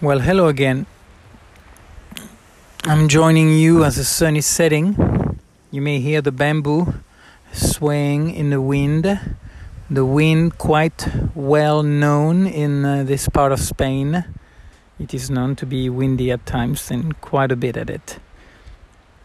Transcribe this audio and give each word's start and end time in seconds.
Well, 0.00 0.20
hello 0.20 0.46
again. 0.46 0.86
I'm 2.84 3.08
joining 3.08 3.58
you 3.58 3.82
as 3.82 3.96
the 3.96 4.04
sun 4.04 4.36
is 4.36 4.46
setting. 4.46 4.94
You 5.72 5.82
may 5.82 5.98
hear 5.98 6.22
the 6.22 6.30
bamboo 6.30 6.94
swaying 7.52 8.30
in 8.32 8.50
the 8.50 8.60
wind. 8.60 9.18
The 9.90 10.04
wind, 10.04 10.56
quite 10.56 11.08
well 11.34 11.82
known 11.82 12.46
in 12.46 12.84
uh, 12.84 13.02
this 13.02 13.28
part 13.28 13.50
of 13.50 13.58
Spain. 13.58 14.24
It 15.00 15.12
is 15.14 15.30
known 15.30 15.56
to 15.56 15.66
be 15.66 15.90
windy 15.90 16.30
at 16.30 16.46
times 16.46 16.92
and 16.92 17.20
quite 17.20 17.50
a 17.50 17.56
bit 17.56 17.76
at 17.76 17.90
it. 17.90 18.20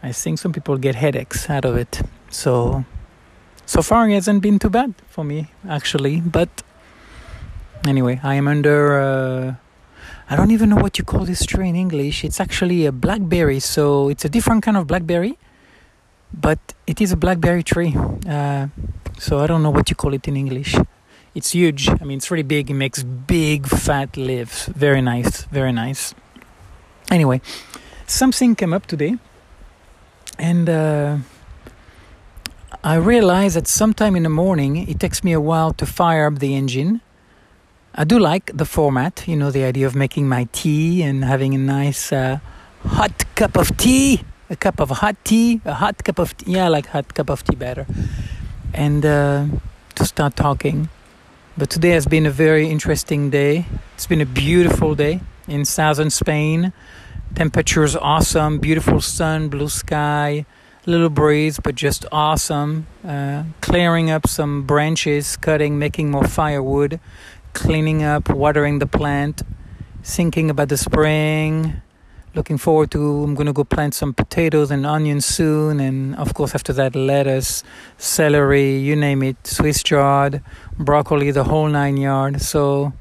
I 0.02 0.10
think 0.10 0.40
some 0.40 0.52
people 0.52 0.76
get 0.76 0.96
headaches 0.96 1.48
out 1.48 1.64
of 1.64 1.76
it. 1.76 2.02
So, 2.30 2.84
so 3.64 3.80
far 3.80 4.08
it 4.08 4.14
hasn't 4.14 4.42
been 4.42 4.58
too 4.58 4.70
bad 4.70 4.94
for 5.08 5.22
me, 5.22 5.52
actually. 5.68 6.20
But 6.20 6.64
anyway, 7.86 8.18
I 8.24 8.34
am 8.34 8.48
under. 8.48 9.00
Uh, 9.00 9.54
I 10.28 10.36
don't 10.36 10.50
even 10.50 10.70
know 10.70 10.76
what 10.76 10.98
you 10.98 11.04
call 11.04 11.24
this 11.24 11.44
tree 11.44 11.68
in 11.68 11.76
English. 11.76 12.24
It's 12.24 12.40
actually 12.40 12.86
a 12.86 12.92
blackberry, 12.92 13.60
so 13.60 14.08
it's 14.08 14.24
a 14.24 14.28
different 14.28 14.62
kind 14.62 14.76
of 14.76 14.86
blackberry, 14.86 15.38
but 16.32 16.58
it 16.86 17.00
is 17.00 17.12
a 17.12 17.16
blackberry 17.16 17.62
tree. 17.62 17.94
Uh, 18.26 18.68
so 19.18 19.40
I 19.40 19.46
don't 19.46 19.62
know 19.62 19.70
what 19.70 19.90
you 19.90 19.96
call 19.96 20.14
it 20.14 20.26
in 20.26 20.36
English. 20.36 20.74
It's 21.34 21.50
huge. 21.50 21.88
I 21.88 22.04
mean, 22.04 22.18
it's 22.18 22.30
really 22.30 22.42
big. 22.42 22.70
It 22.70 22.74
makes 22.74 23.02
big, 23.02 23.66
fat 23.66 24.16
leaves. 24.16 24.66
Very 24.66 25.02
nice. 25.02 25.44
Very 25.44 25.72
nice. 25.72 26.14
Anyway, 27.10 27.42
something 28.06 28.54
came 28.54 28.72
up 28.72 28.86
today, 28.86 29.18
and 30.38 30.68
uh, 30.70 31.18
I 32.82 32.94
realized 32.94 33.56
that 33.56 33.66
sometime 33.66 34.16
in 34.16 34.22
the 34.22 34.30
morning 34.30 34.88
it 34.88 35.00
takes 35.00 35.22
me 35.22 35.32
a 35.32 35.40
while 35.40 35.74
to 35.74 35.84
fire 35.84 36.26
up 36.26 36.38
the 36.38 36.54
engine 36.54 37.02
I 37.96 38.02
do 38.02 38.18
like 38.18 38.50
the 38.52 38.64
format, 38.64 39.22
you 39.28 39.36
know, 39.36 39.52
the 39.52 39.62
idea 39.62 39.86
of 39.86 39.94
making 39.94 40.28
my 40.28 40.48
tea 40.50 41.02
and 41.02 41.24
having 41.24 41.54
a 41.54 41.58
nice 41.58 42.12
uh, 42.12 42.40
hot 42.84 43.24
cup 43.36 43.56
of 43.56 43.76
tea, 43.76 44.24
a 44.50 44.56
cup 44.56 44.80
of 44.80 44.90
hot 44.90 45.14
tea, 45.22 45.60
a 45.64 45.74
hot 45.74 46.02
cup 46.02 46.18
of 46.18 46.36
tea. 46.36 46.54
Yeah, 46.54 46.64
I 46.64 46.68
like 46.68 46.86
hot 46.86 47.14
cup 47.14 47.30
of 47.30 47.44
tea 47.44 47.54
better. 47.54 47.86
And 48.72 49.06
uh, 49.06 49.46
to 49.94 50.04
start 50.04 50.34
talking. 50.34 50.88
But 51.56 51.70
today 51.70 51.90
has 51.90 52.04
been 52.04 52.26
a 52.26 52.32
very 52.32 52.68
interesting 52.68 53.30
day. 53.30 53.66
It's 53.94 54.08
been 54.08 54.20
a 54.20 54.26
beautiful 54.26 54.96
day 54.96 55.20
in 55.46 55.64
southern 55.64 56.10
Spain. 56.10 56.72
Temperatures 57.36 57.94
awesome, 57.94 58.58
beautiful 58.58 59.00
sun, 59.00 59.48
blue 59.50 59.68
sky, 59.68 60.46
little 60.84 61.10
breeze, 61.10 61.60
but 61.60 61.76
just 61.76 62.06
awesome. 62.10 62.88
Uh, 63.06 63.44
clearing 63.60 64.10
up 64.10 64.26
some 64.26 64.64
branches, 64.64 65.36
cutting, 65.36 65.78
making 65.78 66.10
more 66.10 66.26
firewood 66.26 66.98
cleaning 67.54 68.02
up, 68.02 68.28
watering 68.28 68.78
the 68.80 68.86
plant, 68.86 69.42
thinking 70.02 70.50
about 70.50 70.68
the 70.68 70.76
spring. 70.76 71.80
Looking 72.34 72.58
forward 72.58 72.90
to, 72.90 73.22
I'm 73.22 73.34
going 73.34 73.46
to 73.46 73.52
go 73.52 73.62
plant 73.62 73.94
some 73.94 74.12
potatoes 74.12 74.72
and 74.72 74.84
onions 74.84 75.24
soon. 75.24 75.78
And 75.78 76.16
of 76.16 76.34
course, 76.34 76.54
after 76.54 76.72
that, 76.72 76.96
lettuce, 76.96 77.62
celery, 77.96 78.76
you 78.76 78.96
name 78.96 79.22
it, 79.22 79.46
Swiss 79.46 79.82
chard, 79.84 80.42
broccoli, 80.76 81.30
the 81.30 81.44
whole 81.44 81.68
nine 81.68 81.96
yards. 81.96 82.48
So 82.48 82.92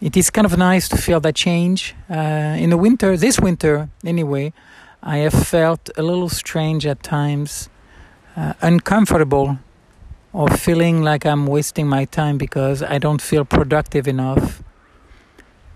it 0.00 0.16
is 0.16 0.30
kind 0.30 0.44
of 0.44 0.58
nice 0.58 0.88
to 0.88 0.96
feel 0.96 1.20
that 1.20 1.36
change. 1.36 1.94
Uh, 2.10 2.56
in 2.58 2.70
the 2.70 2.76
winter, 2.76 3.16
this 3.16 3.38
winter 3.38 3.88
anyway, 4.04 4.52
I 5.00 5.18
have 5.18 5.34
felt 5.34 5.88
a 5.96 6.02
little 6.02 6.28
strange 6.28 6.84
at 6.86 7.02
times, 7.02 7.68
uh, 8.36 8.54
uncomfortable 8.60 9.58
or 10.34 10.48
feeling 10.48 11.02
like 11.02 11.24
I'm 11.24 11.46
wasting 11.46 11.86
my 11.86 12.04
time 12.06 12.36
because 12.38 12.82
I 12.82 12.98
don't 12.98 13.22
feel 13.22 13.44
productive 13.44 14.08
enough. 14.08 14.62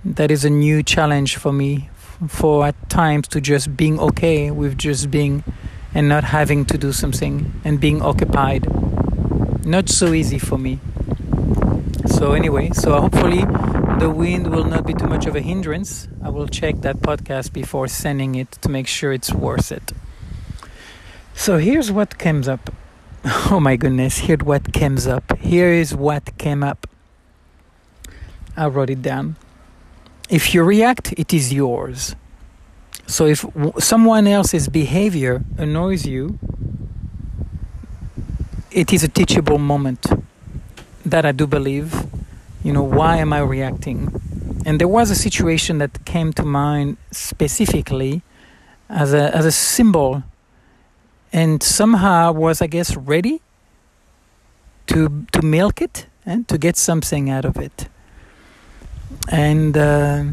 That 0.05 0.33
is 0.33 0.45
a 0.45 0.51
new 0.51 0.83
challenge 0.83 1.37
for 1.37 1.53
me 1.53 1.91
for 2.27 2.67
at 2.67 2.91
times 2.91 3.29
to 3.29 3.41
just 3.41 3.77
being 3.77 4.01
okay 4.01 4.51
with 4.51 4.77
just 4.77 5.13
being 5.13 5.45
and 5.95 6.09
not 6.09 6.25
having 6.25 6.65
to 6.67 6.77
do 6.77 6.93
something 6.93 7.53
and 7.65 7.81
being 7.81 8.03
occupied. 8.03 8.67
Not 9.65 9.89
so 9.89 10.13
easy 10.13 10.41
for 10.41 10.59
me. 10.59 10.81
So, 12.07 12.33
anyway, 12.33 12.71
so 12.73 13.01
hopefully 13.01 13.45
the 14.01 14.11
wind 14.11 14.51
will 14.51 14.65
not 14.65 14.85
be 14.85 14.93
too 14.93 15.07
much 15.07 15.27
of 15.27 15.37
a 15.37 15.41
hindrance. 15.41 16.09
I 16.23 16.31
will 16.31 16.49
check 16.49 16.81
that 16.81 16.97
podcast 16.97 17.53
before 17.53 17.87
sending 17.87 18.35
it 18.35 18.51
to 18.63 18.69
make 18.69 18.89
sure 18.89 19.13
it's 19.13 19.33
worth 19.33 19.71
it. 19.71 19.93
So, 21.35 21.59
here's 21.59 21.93
what 21.93 22.19
comes 22.19 22.49
up. 22.49 22.71
Oh 23.51 23.61
my 23.61 23.77
goodness, 23.77 24.19
here 24.19 24.37
what 24.39 24.73
comes 24.73 25.07
up. 25.07 25.37
Here 25.39 25.73
is 25.73 25.95
what 25.95 26.37
came 26.39 26.63
up. 26.63 26.87
I 28.57 28.67
wrote 28.67 28.91
it 28.91 29.03
down. 29.03 29.37
If 30.29 30.55
you 30.55 30.63
react, 30.63 31.13
it 31.17 31.33
is 31.33 31.53
yours. 31.53 32.15
So 33.07 33.27
if 33.27 33.45
someone 33.79 34.27
else's 34.27 34.69
behavior 34.69 35.43
annoys 35.57 36.07
you, 36.07 36.39
it 38.71 38.93
is 38.93 39.03
a 39.03 39.09
teachable 39.09 39.59
moment. 39.59 40.07
That 41.07 41.25
I 41.25 41.33
do 41.33 41.47
believe. 41.47 42.07
You 42.63 42.73
know, 42.73 42.83
why 42.83 43.17
am 43.17 43.33
I 43.33 43.41
reacting? 43.41 44.13
And 44.67 44.79
there 44.79 44.89
was 44.89 45.11
a 45.11 45.15
situation 45.15 45.79
that 45.79 46.05
came 46.05 46.33
to 46.35 46.43
mind 46.45 46.99
specifically 47.11 48.23
as 48.91 49.15
a, 49.15 49.35
as 49.35 49.47
a 49.47 49.53
symbol 49.53 50.23
and 51.33 51.63
somehow 51.63 52.33
was, 52.33 52.63
I 52.63 52.67
guess, 52.67 52.97
ready 52.97 53.41
to 54.87 55.27
to 55.33 55.43
milk 55.43 55.83
it 55.83 56.07
and 56.25 56.47
to 56.49 56.59
get 56.59 56.77
something 56.77 57.31
out 57.31 57.45
of 57.45 57.57
it. 57.57 57.89
And 59.31 59.77
uh, 59.77 60.25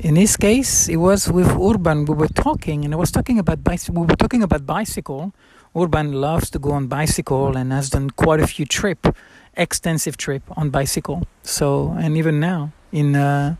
in 0.00 0.14
this 0.14 0.36
case, 0.36 0.88
it 0.88 0.96
was 0.96 1.30
with 1.30 1.48
Urban. 1.48 2.04
We 2.04 2.14
were 2.14 2.28
talking, 2.28 2.84
and 2.84 2.92
I 2.94 2.96
was 2.96 3.10
talking 3.10 3.38
about 3.38 3.64
bicycle. 3.64 4.02
We 4.02 4.06
were 4.06 4.16
talking 4.16 4.42
about 4.42 4.66
bicycle. 4.66 5.32
Urban 5.74 6.12
loves 6.12 6.48
to 6.50 6.58
go 6.58 6.72
on 6.72 6.86
bicycle 6.86 7.56
and 7.56 7.72
has 7.72 7.90
done 7.90 8.10
quite 8.10 8.40
a 8.40 8.46
few 8.46 8.64
trip, 8.64 9.14
extensive 9.54 10.16
trip 10.16 10.42
on 10.56 10.70
bicycle. 10.70 11.26
So, 11.42 11.94
and 11.98 12.16
even 12.16 12.40
now 12.40 12.72
in 12.92 13.14
uh, 13.14 13.56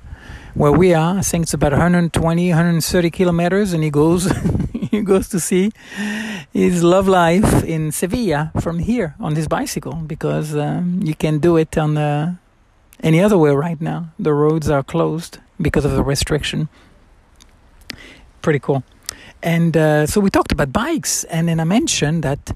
where 0.54 0.72
we 0.72 0.94
are, 0.94 1.18
I 1.18 1.22
think 1.22 1.42
it's 1.42 1.54
about 1.54 1.72
120, 1.72 2.48
130 2.48 3.10
kilometers, 3.10 3.72
and 3.72 3.82
he 3.84 3.90
goes 3.90 4.26
he 4.96 5.02
goes 5.12 5.28
to 5.28 5.40
see 5.40 5.72
his 6.52 6.82
love 6.82 7.08
life 7.08 7.64
in 7.64 7.92
Sevilla 7.92 8.50
from 8.60 8.78
here 8.78 9.14
on 9.20 9.34
this 9.34 9.46
bicycle 9.46 9.94
because 9.94 10.56
um, 10.56 11.00
you 11.02 11.14
can 11.14 11.38
do 11.38 11.56
it 11.56 11.76
on 11.78 11.96
uh, 11.96 12.36
any 13.02 13.20
other 13.20 13.38
way 13.38 13.50
right 13.50 13.80
now. 13.80 14.08
The 14.18 14.32
roads 14.32 14.68
are 14.70 14.82
closed 14.82 15.38
because 15.60 15.84
of 15.84 15.92
the 15.92 16.02
restriction. 16.02 16.68
Pretty 18.42 18.58
cool. 18.58 18.82
And 19.42 19.76
uh, 19.76 20.06
so 20.06 20.20
we 20.20 20.30
talked 20.30 20.52
about 20.52 20.72
bikes, 20.72 21.24
and 21.24 21.48
then 21.48 21.60
I 21.60 21.64
mentioned 21.64 22.22
that 22.22 22.52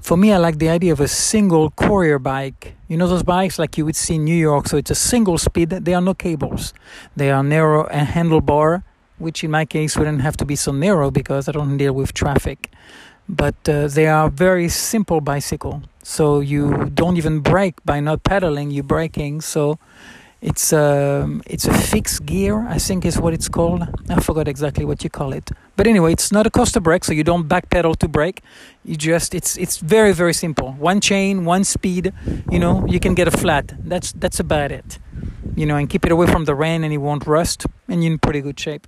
for 0.00 0.16
me, 0.16 0.32
I 0.32 0.38
like 0.38 0.58
the 0.58 0.68
idea 0.68 0.92
of 0.92 1.00
a 1.00 1.08
single 1.08 1.70
courier 1.70 2.18
bike. 2.18 2.74
You 2.88 2.96
know 2.96 3.06
those 3.06 3.22
bikes 3.22 3.58
like 3.58 3.76
you 3.76 3.84
would 3.84 3.96
see 3.96 4.14
in 4.14 4.24
New 4.24 4.36
York. 4.36 4.68
So 4.68 4.76
it's 4.76 4.90
a 4.90 4.94
single 4.94 5.38
speed. 5.38 5.70
There 5.70 5.94
are 5.94 6.00
no 6.00 6.14
cables. 6.14 6.72
They 7.16 7.30
are 7.30 7.42
narrow 7.42 7.86
and 7.86 8.08
handlebar 8.08 8.82
which 9.20 9.44
in 9.44 9.50
my 9.50 9.64
case 9.64 9.96
wouldn't 9.96 10.22
have 10.22 10.36
to 10.38 10.44
be 10.44 10.56
so 10.56 10.72
narrow 10.72 11.10
because 11.10 11.48
I 11.48 11.52
don't 11.52 11.76
deal 11.76 11.92
with 11.92 12.12
traffic. 12.12 12.70
But 13.28 13.68
uh, 13.68 13.86
they 13.86 14.08
are 14.08 14.28
very 14.28 14.68
simple 14.68 15.20
bicycle, 15.20 15.82
so 16.02 16.40
you 16.40 16.90
don't 16.92 17.16
even 17.16 17.40
brake 17.40 17.76
by 17.84 18.00
not 18.00 18.24
pedaling. 18.24 18.72
You're 18.72 18.82
braking, 18.82 19.40
so 19.40 19.78
it's 20.40 20.72
a 20.72 21.22
um, 21.22 21.42
it's 21.46 21.66
a 21.66 21.72
fixed 21.72 22.24
gear. 22.26 22.66
I 22.66 22.78
think 22.78 23.04
is 23.04 23.20
what 23.20 23.32
it's 23.32 23.48
called. 23.48 23.86
I 24.08 24.20
forgot 24.20 24.48
exactly 24.48 24.84
what 24.84 25.04
you 25.04 25.10
call 25.10 25.32
it. 25.32 25.50
But 25.76 25.86
anyway, 25.86 26.12
it's 26.12 26.32
not 26.32 26.46
a 26.46 26.50
coaster 26.50 26.80
brake, 26.80 27.04
so 27.04 27.12
you 27.12 27.22
don't 27.22 27.46
backpedal 27.46 27.96
to 27.98 28.08
brake. 28.08 28.42
You 28.84 28.96
just 28.96 29.34
it's 29.34 29.56
it's 29.58 29.76
very 29.76 30.12
very 30.12 30.34
simple. 30.34 30.72
One 30.72 31.00
chain, 31.00 31.44
one 31.44 31.64
speed. 31.64 32.12
You 32.50 32.58
know, 32.58 32.84
you 32.86 32.98
can 32.98 33.14
get 33.14 33.28
a 33.28 33.30
flat. 33.30 33.74
That's 33.78 34.12
that's 34.12 34.40
about 34.40 34.72
it. 34.72 34.98
You 35.54 35.66
know, 35.66 35.76
and 35.76 35.88
keep 35.88 36.04
it 36.06 36.12
away 36.12 36.26
from 36.26 36.46
the 36.46 36.54
rain, 36.54 36.84
and 36.84 36.92
it 36.92 36.98
won't 36.98 37.26
rust, 37.26 37.66
and 37.86 38.02
you're 38.02 38.12
in 38.12 38.18
pretty 38.18 38.40
good 38.40 38.58
shape. 38.58 38.86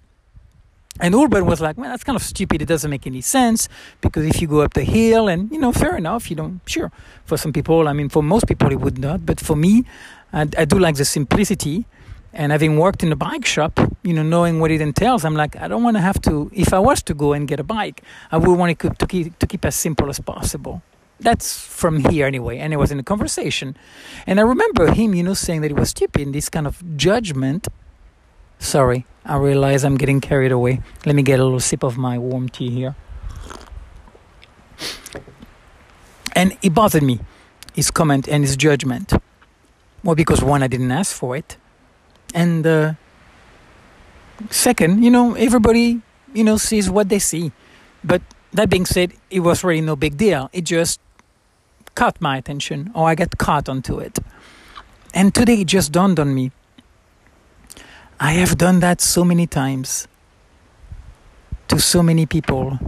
And 1.01 1.15
Urban 1.15 1.47
was 1.47 1.61
like, 1.61 1.79
man, 1.79 1.91
that's 1.91 2.05
kind 2.05 2.17
of 2.17 2.23
stupid. 2.23 2.61
It 2.61 2.67
doesn't 2.67 2.91
make 2.91 3.07
any 3.07 3.23
sense 3.23 3.69
because 4.01 4.27
if 4.27 4.43
you 4.43 4.49
go 4.49 4.61
up 4.61 4.75
the 4.75 4.85
hill, 4.85 5.27
and 5.27 5.51
you 5.51 5.59
know, 5.59 5.73
fair 5.73 5.97
enough, 5.97 6.31
you 6.31 6.37
don't, 6.37 6.61
sure. 6.67 6.93
For 7.25 7.37
some 7.39 7.53
people, 7.53 7.89
I 7.89 7.93
mean, 7.93 8.09
for 8.09 8.23
most 8.23 8.47
people, 8.47 8.71
it 8.71 8.81
would 8.81 8.99
not. 8.99 9.25
But 9.25 9.41
for 9.41 9.57
me, 9.57 9.85
I, 10.33 10.43
I 10.57 10.65
do 10.65 10.79
like 10.79 10.97
the 10.97 11.05
simplicity. 11.05 11.87
And 12.35 12.51
having 12.51 12.79
worked 12.79 13.03
in 13.03 13.13
a 13.13 13.17
bike 13.17 13.45
shop, 13.45 13.79
you 14.03 14.15
know, 14.15 14.23
knowing 14.23 14.59
what 14.59 14.71
it 14.71 14.81
entails, 14.81 15.23
I'm 15.23 15.35
like, 15.35 15.55
I 15.57 15.69
don't 15.69 15.83
want 15.83 15.99
to 15.99 16.01
have 16.01 16.21
to. 16.23 16.51
If 16.55 16.73
I 16.73 16.79
was 16.79 17.03
to 17.05 17.15
go 17.15 17.35
and 17.35 17.47
get 17.47 17.61
a 17.61 17.65
bike, 17.65 18.03
I 18.31 18.39
would 18.39 18.59
want 18.59 18.79
keep, 18.79 18.97
to 18.97 19.07
keep 19.07 19.39
to 19.39 19.47
keep 19.47 19.65
as 19.67 19.75
simple 19.75 20.09
as 20.09 20.19
possible. 20.19 20.83
That's 21.21 21.59
from 21.59 21.99
here 21.99 22.27
anyway. 22.27 22.59
And 22.59 22.73
it 22.73 22.79
was 22.79 22.91
in 22.91 22.99
a 22.99 23.03
conversation, 23.03 23.77
and 24.27 24.41
I 24.41 24.45
remember 24.45 24.93
him, 24.93 25.15
you 25.15 25.23
know, 25.23 25.35
saying 25.35 25.61
that 25.61 25.71
it 25.71 25.77
was 25.77 25.91
stupid. 25.91 26.33
This 26.33 26.49
kind 26.49 26.67
of 26.67 26.83
judgment 26.97 27.69
Sorry, 28.63 29.05
I 29.25 29.39
realize 29.39 29.83
I'm 29.85 29.97
getting 29.97 30.21
carried 30.21 30.53
away. 30.53 30.81
Let 31.05 31.17
me 31.17 31.23
get 31.23 31.41
a 31.41 31.45
little 31.45 31.59
sip 31.59 31.83
of 31.83 31.99
my 31.99 32.17
warm 32.17 32.49
tea 32.49 32.71
here. 32.71 32.95
And 36.35 36.57
it 36.63 36.73
bothered 36.73 37.03
me, 37.03 37.19
his 37.75 37.91
comment 37.91 38.29
and 38.29 38.45
his 38.45 38.57
judgment. 38.57 39.13
Well, 40.05 40.15
because 40.15 40.43
one, 40.43 40.63
I 40.63 40.69
didn't 40.69 40.93
ask 40.93 41.15
for 41.15 41.37
it. 41.37 41.57
And 42.35 42.65
uh, 42.65 42.95
second, 44.49 45.03
you 45.03 45.11
know, 45.11 45.35
everybody, 45.35 46.01
you 46.33 46.45
know, 46.45 46.57
sees 46.57 46.89
what 46.89 47.09
they 47.09 47.19
see. 47.19 47.51
But 48.05 48.23
that 48.53 48.71
being 48.71 48.87
said, 48.87 49.13
it 49.29 49.41
was 49.41 49.65
really 49.65 49.81
no 49.81 49.97
big 49.97 50.17
deal. 50.17 50.49
It 50.53 50.63
just 50.63 51.01
caught 51.97 52.21
my 52.21 52.37
attention, 52.37 52.93
or 52.95 53.09
I 53.09 53.17
got 53.17 53.37
caught 53.39 53.69
onto 53.69 53.99
it. 53.99 54.21
And 55.13 55.35
today 55.35 55.63
it 55.63 55.67
just 55.67 55.91
dawned 55.91 56.21
on 56.21 56.33
me. 56.33 56.53
I 58.21 58.33
have 58.33 58.57
done 58.57 58.81
that 58.81 59.01
so 59.01 59.25
many 59.25 59.47
times 59.47 60.07
to 61.69 61.79
so 61.81 62.03
many 62.03 62.27
people. 62.27 62.79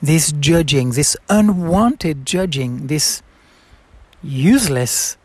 This 0.00 0.32
judging, 0.32 0.90
this 0.90 1.16
unwanted 1.28 2.26
judging, 2.26 2.86
this 2.88 3.22
useless 4.22 5.16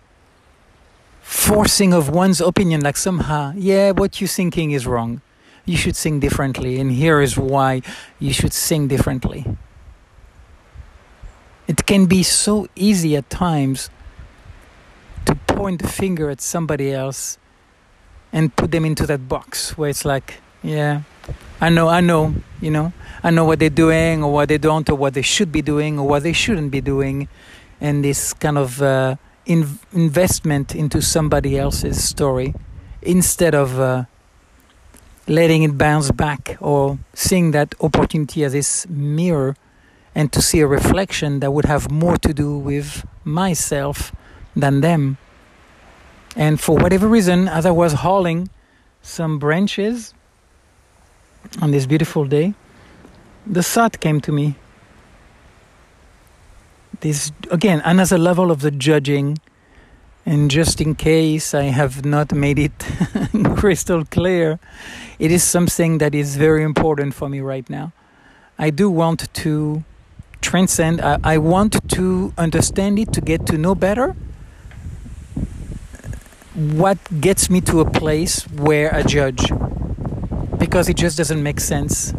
forcing 1.21 1.93
of 1.93 2.09
one's 2.09 2.39
opinion, 2.39 2.81
like 2.81 2.95
somehow, 2.97 3.53
yeah, 3.55 3.91
what 3.91 4.21
you're 4.21 4.27
thinking 4.27 4.71
is 4.71 4.87
wrong. 4.87 5.21
You 5.65 5.75
should 5.75 5.95
sing 5.95 6.19
differently, 6.19 6.79
and 6.79 6.91
here 6.91 7.19
is 7.19 7.37
why 7.37 7.81
you 8.19 8.31
should 8.31 8.53
sing 8.53 8.87
differently. 8.87 9.45
It 11.67 11.85
can 11.85 12.05
be 12.05 12.23
so 12.23 12.67
easy 12.75 13.17
at 13.17 13.29
times 13.29 13.89
to 15.25 15.35
point 15.35 15.81
the 15.81 15.87
finger 15.89 16.29
at 16.29 16.39
somebody 16.39 16.93
else 16.93 17.37
and 18.31 18.55
put 18.55 18.71
them 18.71 18.85
into 18.85 19.05
that 19.07 19.27
box 19.27 19.77
where 19.77 19.89
it's 19.89 20.05
like, 20.05 20.35
yeah, 20.63 21.01
I 21.59 21.69
know, 21.69 21.87
I 21.87 22.01
know, 22.01 22.35
you 22.61 22.71
know, 22.71 22.93
I 23.23 23.31
know 23.31 23.45
what 23.45 23.59
they're 23.59 23.69
doing 23.69 24.23
or 24.23 24.31
what 24.31 24.49
they 24.49 24.57
don't 24.57 24.89
or 24.89 24.95
what 24.95 25.13
they 25.13 25.21
should 25.21 25.51
be 25.51 25.61
doing 25.61 25.97
or 25.99 26.07
what 26.07 26.23
they 26.23 26.33
shouldn't 26.33 26.71
be 26.71 26.81
doing. 26.81 27.27
And 27.81 28.03
this 28.03 28.33
kind 28.33 28.57
of 28.57 28.81
uh, 28.81 29.15
in- 29.45 29.79
investment 29.93 30.75
into 30.75 31.01
somebody 31.01 31.57
else's 31.57 32.03
story 32.03 32.53
instead 33.01 33.55
of 33.55 33.79
uh, 33.79 34.05
letting 35.27 35.63
it 35.63 35.77
bounce 35.77 36.11
back 36.11 36.57
or 36.59 36.99
seeing 37.13 37.51
that 37.51 37.75
opportunity 37.81 38.43
as 38.43 38.53
this 38.53 38.87
mirror 38.89 39.55
and 40.13 40.31
to 40.33 40.41
see 40.41 40.61
a 40.61 40.67
reflection 40.67 41.39
that 41.41 41.51
would 41.51 41.65
have 41.65 41.91
more 41.91 42.17
to 42.17 42.33
do 42.33 42.57
with 42.57 43.05
myself 43.23 44.11
than 44.55 44.81
them. 44.81 45.17
And 46.37 46.61
for 46.61 46.77
whatever 46.77 47.07
reason, 47.07 47.47
as 47.47 47.65
I 47.65 47.71
was 47.71 47.93
hauling 47.93 48.49
some 49.01 49.39
branches 49.39 50.13
on 51.63 51.71
this 51.71 51.87
beautiful 51.87 52.25
day, 52.25 52.53
the 53.47 53.63
thought 53.63 53.99
came 53.99 54.21
to 54.21 54.31
me. 54.31 54.55
This, 56.99 57.31
again, 57.49 57.81
another 57.83 58.19
level 58.19 58.51
of 58.51 58.61
the 58.61 58.69
judging. 58.69 59.39
And 60.27 60.51
just 60.51 60.79
in 60.79 60.93
case 60.93 61.55
I 61.55 61.63
have 61.63 62.05
not 62.05 62.31
made 62.31 62.59
it 62.59 62.85
crystal 63.55 64.05
clear, 64.05 64.59
it 65.17 65.31
is 65.31 65.43
something 65.43 65.97
that 65.97 66.13
is 66.13 66.35
very 66.35 66.61
important 66.61 67.15
for 67.15 67.29
me 67.29 67.39
right 67.39 67.67
now. 67.67 67.93
I 68.59 68.69
do 68.69 68.91
want 68.91 69.33
to 69.33 69.83
transcend, 70.41 71.01
I, 71.01 71.17
I 71.23 71.37
want 71.39 71.89
to 71.93 72.31
understand 72.37 72.99
it, 72.99 73.11
to 73.13 73.21
get 73.21 73.47
to 73.47 73.57
know 73.57 73.73
better 73.73 74.15
what 76.57 76.97
gets 77.21 77.51
me 77.51 77.61
to 77.61 77.81
a 77.81 77.85
place 77.85 78.41
where 78.49 78.91
I 78.93 79.03
judge 79.03 79.51
because 80.57 80.89
it 80.89 80.97
just 80.97 81.15
doesn't 81.15 81.43
make 81.43 81.59
sense 81.59 82.15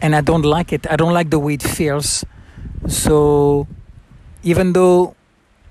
and 0.00 0.14
I 0.14 0.20
don't 0.20 0.44
like 0.44 0.72
it. 0.72 0.86
I 0.88 0.94
don't 0.94 1.12
like 1.12 1.30
the 1.30 1.38
way 1.40 1.54
it 1.54 1.64
feels. 1.64 2.24
So 2.86 3.66
even 4.44 4.72
though 4.72 5.16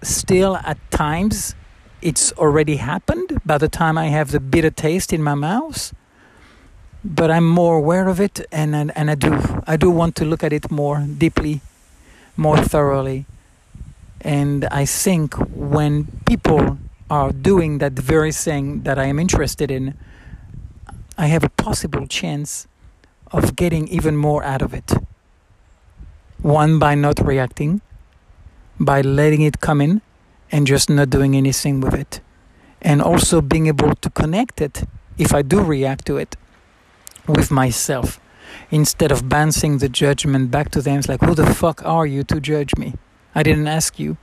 still 0.02 0.58
at 0.58 0.78
times 0.92 1.56
it's 2.02 2.34
already 2.34 2.76
happened 2.76 3.40
by 3.46 3.58
the 3.58 3.70
time 3.70 3.98
I 3.98 4.08
have 4.08 4.32
the 4.32 4.42
bitter 4.42 4.70
taste 4.70 5.14
in 5.14 5.24
my 5.24 5.36
mouth, 5.36 5.94
but 7.02 7.32
I'm 7.32 7.48
more 7.48 7.78
aware 7.78 8.10
of 8.10 8.20
it 8.20 8.42
and 8.52 8.76
and, 8.76 8.92
and 8.98 9.10
I 9.10 9.16
do 9.16 9.40
I 9.66 9.78
do 9.78 9.90
want 9.90 10.18
to 10.18 10.26
look 10.26 10.44
at 10.44 10.52
it 10.52 10.70
more 10.70 11.00
deeply, 11.00 11.62
more 12.36 12.58
thoroughly. 12.58 13.26
And 14.20 14.66
I 14.66 14.86
think 14.86 15.34
when 15.56 16.08
people 16.26 16.78
are 17.12 17.34
doing 17.34 17.80
that 17.80 17.92
very 17.92 18.32
thing 18.32 18.84
that 18.84 18.98
I 18.98 19.04
am 19.04 19.20
interested 19.20 19.70
in, 19.70 19.98
I 21.18 21.28
have 21.28 21.44
a 21.44 21.50
possible 21.50 22.08
chance 22.08 22.68
of 23.34 23.58
getting 23.58 23.90
even 23.90 24.16
more 24.16 24.42
out 24.46 24.62
of 24.62 24.74
it. 24.74 24.94
One, 26.42 26.80
by 26.80 26.96
not 26.96 27.20
reacting, 27.20 27.82
by 28.80 29.02
letting 29.02 29.42
it 29.42 29.60
come 29.60 29.82
in 29.82 30.02
and 30.54 30.66
just 30.66 30.90
not 30.90 31.10
doing 31.10 31.36
anything 31.36 31.82
with 31.82 31.94
it. 31.94 32.22
And 32.82 33.02
also 33.02 33.42
being 33.42 33.68
able 33.68 33.94
to 33.94 34.10
connect 34.10 34.62
it, 34.62 34.86
if 35.18 35.34
I 35.34 35.42
do 35.42 35.60
react 35.62 36.06
to 36.08 36.16
it, 36.16 36.38
with 37.28 37.52
myself. 37.52 38.22
Instead 38.72 39.12
of 39.12 39.28
bouncing 39.28 39.80
the 39.80 39.90
judgment 39.90 40.50
back 40.50 40.72
to 40.72 40.82
them, 40.82 41.00
it's 41.00 41.10
like, 41.10 41.22
who 41.22 41.36
the 41.36 41.54
fuck 41.54 41.86
are 41.86 42.08
you 42.08 42.24
to 42.24 42.40
judge 42.40 42.74
me? 42.78 42.94
I 43.36 43.44
didn't 43.44 43.68
ask 43.68 44.00
you. 44.00 44.16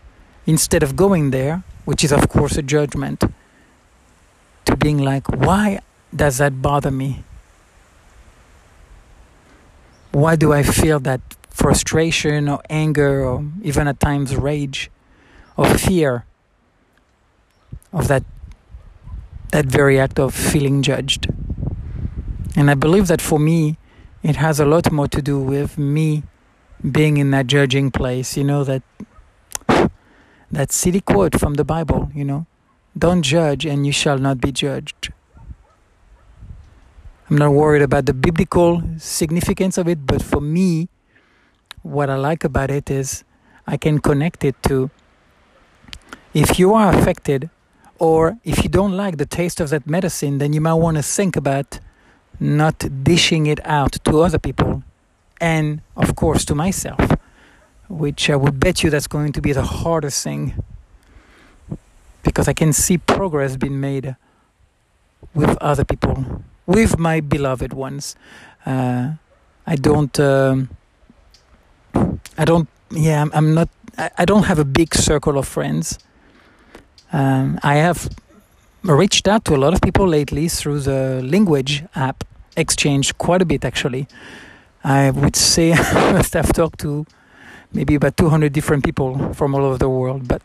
Instead 0.46 0.82
of 0.82 0.96
going 0.96 1.30
there, 1.30 1.62
which 1.88 2.04
is, 2.04 2.12
of 2.12 2.28
course, 2.28 2.58
a 2.58 2.60
judgment, 2.60 3.24
to 4.66 4.76
being 4.76 4.98
like, 4.98 5.26
why 5.30 5.80
does 6.14 6.36
that 6.36 6.60
bother 6.60 6.90
me? 6.90 7.24
Why 10.12 10.36
do 10.36 10.52
I 10.52 10.62
feel 10.62 11.00
that 11.00 11.22
frustration 11.48 12.46
or 12.46 12.60
anger 12.68 13.24
or 13.24 13.42
even 13.62 13.88
at 13.88 14.00
times 14.00 14.36
rage 14.36 14.90
or 15.56 15.64
fear 15.78 16.26
of 17.90 18.06
that 18.08 18.24
that 19.52 19.64
very 19.64 19.98
act 19.98 20.18
of 20.18 20.34
feeling 20.34 20.82
judged? 20.82 21.26
And 22.54 22.70
I 22.70 22.74
believe 22.74 23.06
that 23.06 23.22
for 23.22 23.38
me, 23.38 23.78
it 24.22 24.36
has 24.36 24.60
a 24.60 24.66
lot 24.66 24.92
more 24.92 25.08
to 25.08 25.22
do 25.22 25.40
with 25.40 25.78
me 25.78 26.24
being 26.84 27.16
in 27.16 27.30
that 27.30 27.46
judging 27.46 27.90
place, 27.90 28.36
you 28.36 28.44
know, 28.44 28.62
that 28.64 28.82
that 30.50 30.72
silly 30.72 31.00
quote 31.00 31.38
from 31.38 31.54
the 31.54 31.64
Bible, 31.64 32.10
you 32.14 32.24
know, 32.24 32.46
don't 32.96 33.22
judge 33.22 33.66
and 33.66 33.86
you 33.86 33.92
shall 33.92 34.18
not 34.18 34.40
be 34.40 34.52
judged. 34.52 35.12
I'm 37.30 37.36
not 37.36 37.52
worried 37.52 37.82
about 37.82 38.06
the 38.06 38.14
biblical 38.14 38.82
significance 38.96 39.76
of 39.76 39.86
it, 39.86 40.06
but 40.06 40.22
for 40.22 40.40
me, 40.40 40.88
what 41.82 42.08
I 42.08 42.16
like 42.16 42.44
about 42.44 42.70
it 42.70 42.90
is 42.90 43.24
I 43.66 43.76
can 43.76 43.98
connect 43.98 44.44
it 44.44 44.56
to 44.64 44.90
if 46.32 46.58
you 46.58 46.72
are 46.72 46.94
affected 46.94 47.50
or 47.98 48.38
if 48.44 48.62
you 48.62 48.70
don't 48.70 48.96
like 48.96 49.18
the 49.18 49.26
taste 49.26 49.60
of 49.60 49.68
that 49.70 49.86
medicine, 49.86 50.38
then 50.38 50.52
you 50.52 50.60
might 50.60 50.74
want 50.74 50.96
to 50.96 51.02
think 51.02 51.36
about 51.36 51.80
not 52.40 53.04
dishing 53.04 53.46
it 53.46 53.60
out 53.66 53.92
to 54.04 54.22
other 54.22 54.38
people 54.38 54.82
and, 55.40 55.82
of 55.96 56.16
course, 56.16 56.44
to 56.46 56.54
myself 56.54 57.18
which 57.88 58.28
I 58.30 58.36
would 58.36 58.60
bet 58.60 58.82
you 58.82 58.90
that's 58.90 59.06
going 59.06 59.32
to 59.32 59.40
be 59.40 59.52
the 59.52 59.62
hardest 59.62 60.22
thing 60.22 60.62
because 62.22 62.48
I 62.48 62.52
can 62.52 62.72
see 62.72 62.98
progress 62.98 63.56
being 63.56 63.80
made 63.80 64.16
with 65.34 65.56
other 65.60 65.84
people, 65.84 66.42
with 66.66 66.98
my 66.98 67.20
beloved 67.20 67.72
ones. 67.72 68.16
Uh, 68.66 69.12
I 69.66 69.76
don't, 69.76 70.18
um, 70.20 70.70
I 72.36 72.44
don't, 72.44 72.68
yeah, 72.90 73.22
I'm, 73.22 73.30
I'm 73.34 73.54
not, 73.54 73.68
I, 73.96 74.10
I, 74.18 74.24
don't 74.24 74.44
have 74.44 74.58
a 74.58 74.64
big 74.64 74.94
circle 74.94 75.38
of 75.38 75.48
friends. 75.48 75.98
Um, 77.12 77.58
I 77.62 77.76
have 77.76 78.08
reached 78.82 79.26
out 79.26 79.44
to 79.46 79.54
a 79.54 79.60
lot 79.64 79.72
of 79.74 79.80
people 79.80 80.06
lately 80.06 80.48
through 80.48 80.80
the 80.80 81.22
language 81.24 81.84
app, 81.94 82.24
Exchange, 82.56 83.16
quite 83.18 83.40
a 83.40 83.44
bit 83.44 83.64
actually. 83.64 84.08
I 84.84 85.10
would 85.10 85.36
say 85.36 85.72
I 85.76 86.12
must 86.12 86.34
have 86.34 86.52
talked 86.52 86.80
to 86.80 87.06
maybe 87.72 87.94
about 87.94 88.16
200 88.16 88.52
different 88.52 88.84
people 88.84 89.32
from 89.34 89.54
all 89.54 89.64
over 89.64 89.78
the 89.78 89.88
world. 89.88 90.28
But 90.28 90.42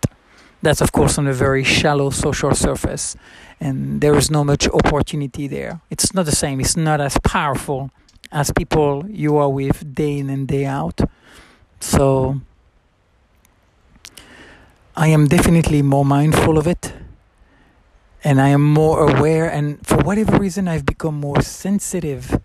that's, 0.61 0.81
of 0.81 0.91
course, 0.91 1.17
on 1.17 1.27
a 1.27 1.33
very 1.33 1.63
shallow 1.63 2.09
social 2.09 2.55
surface. 2.55 3.15
And 3.59 4.01
there 4.01 4.15
is 4.15 4.29
no 4.31 4.43
much 4.43 4.67
opportunity 4.69 5.47
there. 5.47 5.81
It's 5.89 6.13
not 6.13 6.25
the 6.25 6.35
same, 6.35 6.59
it's 6.59 6.77
not 6.77 7.01
as 7.01 7.17
powerful 7.23 7.91
as 8.31 8.51
people 8.51 9.05
you 9.09 9.37
are 9.37 9.49
with 9.49 9.93
day 9.93 10.17
in 10.17 10.29
and 10.29 10.47
day 10.47 10.65
out. 10.65 10.99
So 11.79 12.41
I 14.95 15.07
am 15.07 15.27
definitely 15.27 15.81
more 15.81 16.05
mindful 16.05 16.57
of 16.57 16.67
it. 16.67 16.93
And 18.25 18.39
I 18.39 18.49
am 18.49 18.63
more 18.63 19.09
aware, 19.09 19.49
and 19.49 19.85
for 19.85 19.97
whatever 19.97 20.37
reason, 20.37 20.69
I've 20.69 20.85
become 20.85 21.19
more 21.19 21.41
sensitive. 21.41 22.39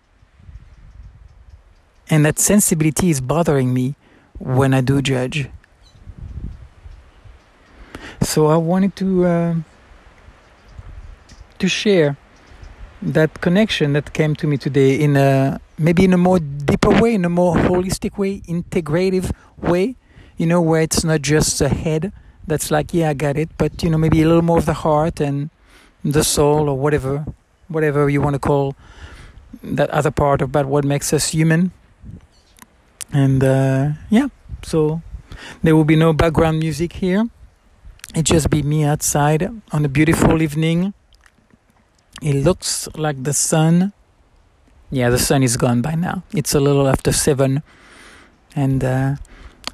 And 2.10 2.26
that 2.26 2.40
sensibility 2.40 3.10
is 3.10 3.20
bothering 3.20 3.72
me 3.72 3.94
when 4.38 4.74
I 4.74 4.80
do 4.80 5.02
judge. 5.02 5.48
So 8.22 8.46
I 8.46 8.56
wanted 8.56 8.96
to 8.96 9.26
uh, 9.26 9.54
to 11.58 11.68
share 11.68 12.16
that 13.00 13.40
connection 13.40 13.92
that 13.92 14.12
came 14.12 14.34
to 14.36 14.46
me 14.46 14.56
today 14.56 14.94
in 15.00 15.16
a 15.16 15.60
maybe 15.78 16.04
in 16.04 16.12
a 16.12 16.18
more 16.18 16.38
deeper 16.38 16.90
way, 17.00 17.14
in 17.14 17.24
a 17.24 17.28
more 17.28 17.54
holistic 17.54 18.18
way, 18.18 18.40
integrative 18.40 19.32
way. 19.56 19.96
You 20.36 20.46
know, 20.46 20.60
where 20.60 20.82
it's 20.82 21.02
not 21.02 21.22
just 21.22 21.60
a 21.60 21.68
head 21.68 22.12
that's 22.46 22.70
like, 22.70 22.94
yeah, 22.94 23.10
I 23.10 23.14
got 23.14 23.36
it, 23.36 23.50
but 23.58 23.82
you 23.82 23.90
know, 23.90 23.98
maybe 23.98 24.22
a 24.22 24.26
little 24.26 24.42
more 24.42 24.58
of 24.58 24.66
the 24.66 24.74
heart 24.74 25.20
and 25.20 25.50
the 26.04 26.22
soul 26.22 26.68
or 26.68 26.78
whatever 26.78 27.26
whatever 27.68 28.08
you 28.08 28.20
want 28.20 28.34
to 28.34 28.38
call 28.38 28.74
that 29.62 29.90
other 29.90 30.10
part 30.10 30.42
about 30.42 30.66
what 30.66 30.84
makes 30.84 31.12
us 31.12 31.28
human. 31.28 31.72
And 33.12 33.42
uh, 33.42 33.90
yeah, 34.10 34.28
so 34.62 35.02
there 35.62 35.74
will 35.74 35.84
be 35.84 35.96
no 35.96 36.12
background 36.12 36.58
music 36.58 36.94
here. 36.94 37.28
It 38.14 38.24
just 38.24 38.50
be 38.50 38.62
me 38.62 38.84
outside 38.84 39.48
on 39.72 39.84
a 39.84 39.88
beautiful 39.88 40.42
evening. 40.42 40.94
It 42.20 42.44
looks 42.44 42.88
like 42.94 43.22
the 43.22 43.32
sun. 43.32 43.92
Yeah, 44.90 45.10
the 45.10 45.18
sun 45.18 45.42
is 45.42 45.56
gone 45.56 45.82
by 45.82 45.94
now. 45.94 46.22
It's 46.32 46.54
a 46.54 46.60
little 46.60 46.88
after 46.88 47.12
seven, 47.12 47.62
and 48.56 48.82
uh, 48.82 49.16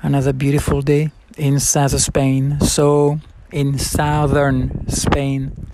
another 0.02 0.32
beautiful 0.32 0.82
day 0.82 1.12
in 1.36 1.60
southern 1.60 2.00
Spain. 2.00 2.60
So 2.60 3.20
in 3.52 3.78
southern 3.78 4.88
Spain. 4.88 5.68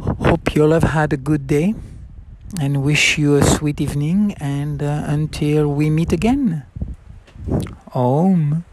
Hope 0.00 0.54
you 0.54 0.64
all 0.64 0.72
have 0.72 0.82
had 0.82 1.12
a 1.12 1.16
good 1.16 1.46
day 1.46 1.74
and 2.58 2.82
wish 2.82 3.18
you 3.18 3.36
a 3.36 3.44
sweet 3.44 3.80
evening. 3.80 4.34
And 4.40 4.82
uh, 4.82 5.04
until 5.06 5.68
we 5.68 5.90
meet 5.90 6.12
again, 6.12 6.64
Om. 7.94 8.64